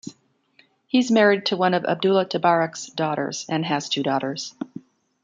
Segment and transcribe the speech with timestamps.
[0.87, 4.55] He is married to one of Abdullah Tabarak's daughters, and has two daughters.